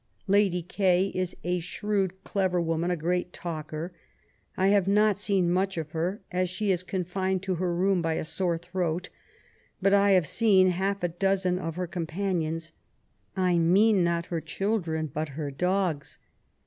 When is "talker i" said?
3.31-4.69